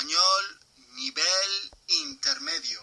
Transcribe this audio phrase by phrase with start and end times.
[0.00, 0.44] Español
[0.96, 1.50] nivel
[1.88, 2.80] intermedio.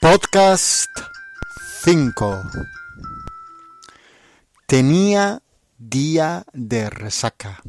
[0.00, 0.90] Podcast
[1.82, 2.42] 5
[4.68, 5.42] Tenía
[5.78, 7.60] día de resaca.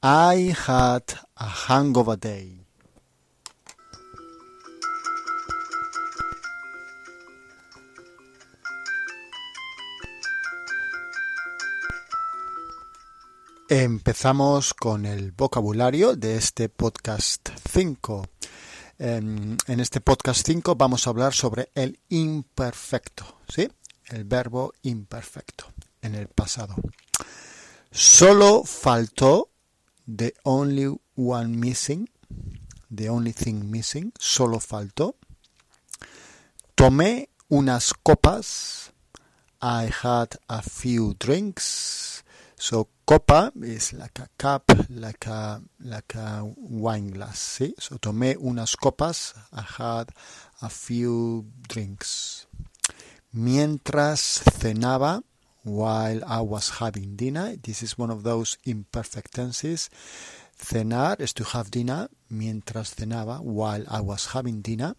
[0.00, 1.02] I had
[1.34, 2.61] a hangover day.
[13.74, 18.28] Empezamos con el vocabulario de este podcast 5.
[18.98, 23.72] En, en este podcast 5 vamos a hablar sobre el imperfecto, ¿sí?
[24.10, 26.74] El verbo imperfecto en el pasado.
[27.90, 29.48] Solo faltó
[30.04, 32.10] the only one missing,
[32.94, 35.16] the only thing missing, solo faltó.
[36.74, 38.92] Tomé unas copas.
[39.62, 42.01] I had a few drinks.
[42.62, 47.58] So copa is like a cup, like a like a wine glass.
[47.76, 49.34] So tomé unas copas.
[49.52, 50.10] I had
[50.62, 52.46] a few drinks.
[53.34, 55.24] Mientras cenaba,
[55.64, 57.56] while I was having dinner.
[57.60, 59.90] This is one of those imperfect tenses.
[60.56, 62.10] Cenar is to have dinner.
[62.30, 64.94] Mientras cenaba, while I was having dinner.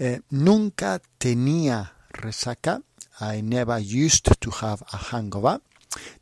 [0.00, 2.82] Eh, nunca tenía resaca.
[3.20, 5.60] I never used to have a hangover.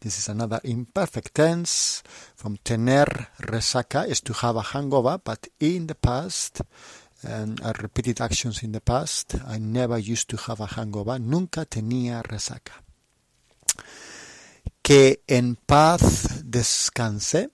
[0.07, 2.05] This is another imperfect tense.
[2.37, 3.07] From tener
[3.41, 6.61] resaca is to have a hangover, but in the past,
[7.25, 9.35] um, and I repeated actions in the past.
[9.49, 11.19] I never used to have a hangover.
[11.19, 12.85] Nunca tenía resaca.
[14.81, 17.51] Que en paz descanse.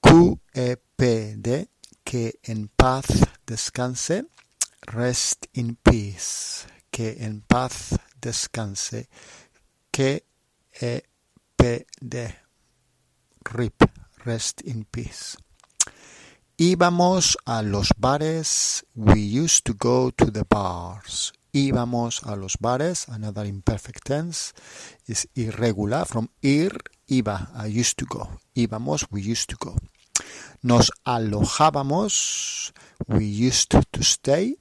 [0.00, 1.66] QEPD.
[2.04, 3.06] Que en paz
[3.44, 4.26] descanse.
[4.86, 6.64] Rest in peace.
[6.92, 9.08] Que en paz descanse.
[9.90, 10.22] Que
[10.80, 12.34] EPD.
[13.44, 13.90] RIP.
[14.24, 15.36] Rest in peace.
[16.56, 18.84] Íbamos a los bares.
[18.94, 21.32] We used to go to the bars.
[21.52, 23.08] Íbamos a los bares.
[23.08, 24.54] Another imperfect tense
[25.06, 26.04] is irregular.
[26.06, 26.78] From ir,
[27.08, 27.50] iba.
[27.54, 28.38] I used to go.
[28.54, 29.76] Íbamos, we used to go.
[30.62, 32.72] Nos alojábamos.
[33.08, 34.58] We used to stay.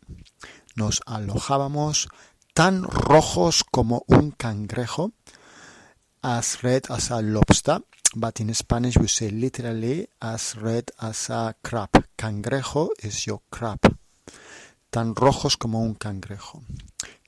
[0.75, 2.07] Nos alojábamos
[2.53, 5.11] tan rojos como un cangrejo.
[6.23, 7.79] As red as a lobster.
[8.15, 11.89] But in Spanish we say literally as red as a crab.
[12.15, 13.79] Cangrejo is your crab.
[14.91, 16.61] Tan rojos como un cangrejo.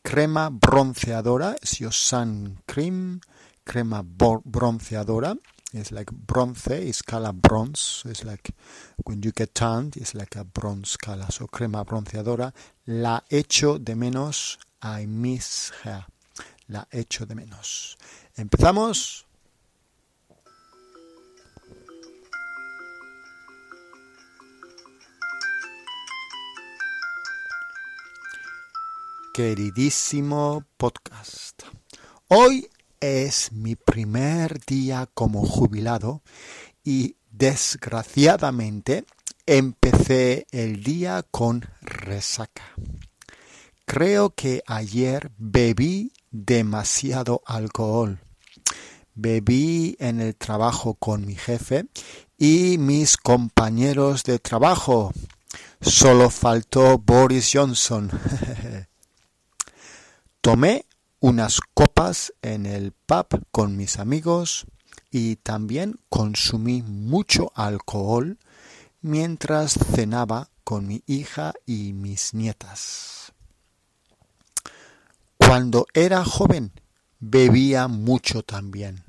[0.04, 3.20] Crema bronceadora is your sun cream.
[3.66, 5.38] Crema bronceadora
[5.74, 8.04] is like bronce is color bronze.
[8.06, 8.52] It's like
[9.06, 11.26] when you get tanned, it's like a bronze color.
[11.30, 12.54] So crema bronceadora.
[12.88, 14.58] La echo de menos.
[14.84, 16.06] I miss her.
[16.68, 17.98] La echo de menos.
[18.36, 19.28] Empezamos.
[29.34, 31.64] queridísimo podcast.
[32.28, 32.70] Hoy
[33.00, 36.22] es mi primer día como jubilado
[36.84, 39.06] y desgraciadamente
[39.48, 42.76] empecé el día con resaca.
[43.86, 48.20] Creo que ayer bebí demasiado alcohol.
[49.16, 51.86] Bebí en el trabajo con mi jefe
[52.38, 55.14] y mis compañeros de trabajo.
[55.80, 58.10] Solo faltó Boris Johnson.
[60.42, 60.86] Tomé
[61.20, 64.66] unas copas en el pub con mis amigos
[65.12, 68.40] y también consumí mucho alcohol
[69.02, 73.33] mientras cenaba con mi hija y mis nietas.
[75.54, 76.72] Cuando era joven
[77.20, 79.04] bebía mucho también,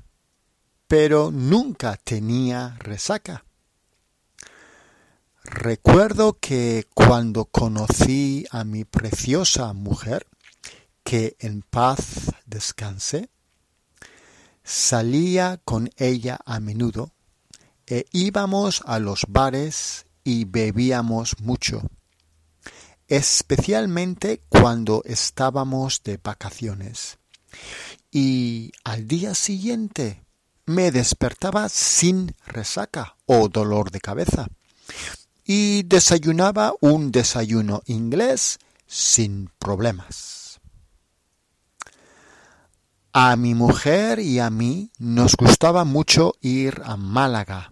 [0.87, 3.45] pero nunca tenía resaca.
[5.43, 10.27] Recuerdo que cuando conocí a mi preciosa mujer,
[11.03, 13.31] que en paz descanse,
[14.63, 17.11] salía con ella a menudo
[17.87, 21.81] e íbamos a los bares y bebíamos mucho,
[23.07, 27.17] especialmente cuando estábamos de vacaciones.
[28.11, 30.23] Y al día siguiente
[30.65, 34.47] me despertaba sin resaca o dolor de cabeza
[35.43, 38.57] y desayunaba un desayuno inglés
[38.87, 40.59] sin problemas.
[43.13, 47.71] A mi mujer y a mí nos gustaba mucho ir a Málaga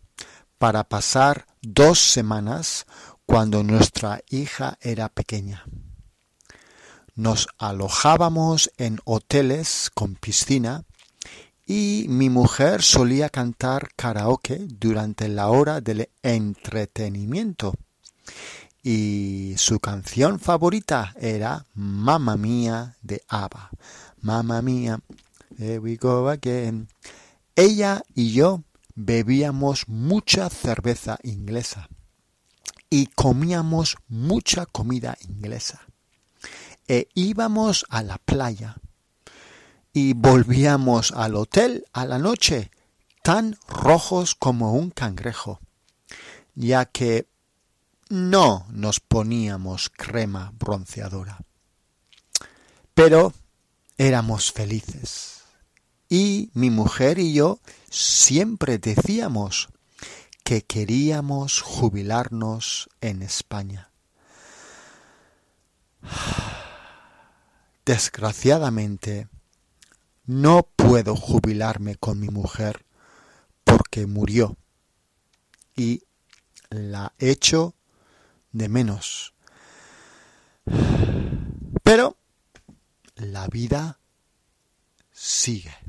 [0.58, 2.86] para pasar dos semanas
[3.34, 5.66] cuando nuestra hija era pequeña.
[7.16, 10.84] Nos alojábamos en hoteles con piscina
[11.66, 17.74] y mi mujer solía cantar karaoke durante la hora del entretenimiento.
[18.84, 23.72] Y su canción favorita era Mamma Mía de ABBA.
[24.22, 25.00] Mamma Mía,
[25.58, 26.88] here we go again.
[27.56, 28.62] Ella y yo
[28.94, 31.90] bebíamos mucha cerveza inglesa
[32.94, 35.82] y comíamos mucha comida inglesa.
[36.88, 38.76] E íbamos a la playa
[39.94, 42.70] y volvíamos al hotel a la noche
[43.24, 45.60] tan rojos como un cangrejo,
[46.54, 47.26] ya que
[48.10, 51.40] no nos poníamos crema bronceadora.
[52.94, 53.34] Pero
[53.98, 55.46] éramos felices.
[56.10, 57.60] Y mi mujer y yo
[57.90, 59.73] siempre decíamos
[60.44, 63.90] que queríamos jubilarnos en España.
[67.86, 69.28] Desgraciadamente,
[70.26, 72.86] no puedo jubilarme con mi mujer
[73.64, 74.58] porque murió
[75.76, 76.04] y
[76.70, 77.76] la echo
[78.52, 79.34] de menos.
[81.84, 82.18] Pero
[83.16, 84.00] la vida
[85.12, 85.83] sigue.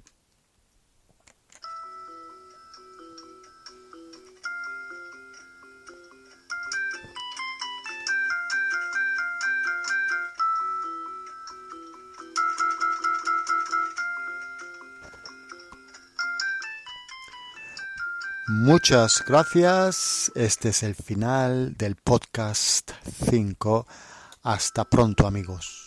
[18.56, 20.30] Muchas gracias.
[20.36, 22.92] Este es el final del podcast
[23.28, 23.84] 5.
[24.44, 25.83] Hasta pronto amigos.